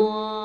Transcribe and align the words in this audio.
more. 0.00 0.35